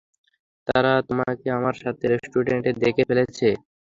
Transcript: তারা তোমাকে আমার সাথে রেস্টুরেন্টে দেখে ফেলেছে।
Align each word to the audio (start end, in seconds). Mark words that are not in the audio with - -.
তারা 0.67 0.93
তোমাকে 1.07 1.47
আমার 1.57 1.75
সাথে 1.83 2.03
রেস্টুরেন্টে 2.11 2.71
দেখে 2.83 3.03
ফেলেছে। 3.09 3.47